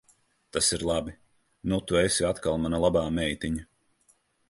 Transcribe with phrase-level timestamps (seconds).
[0.55, 1.13] Tas ir labi.
[1.73, 3.73] Nu tu esi atkal mana labā meitiņa.